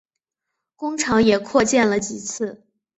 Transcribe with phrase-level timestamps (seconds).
[0.77, 2.63] 工厂也扩建了几次。